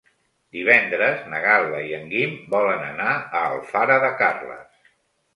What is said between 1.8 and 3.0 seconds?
i en Guim volen